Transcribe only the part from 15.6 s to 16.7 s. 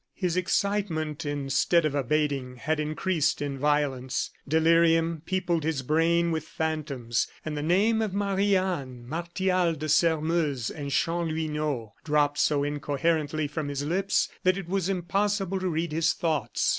read his thoughts.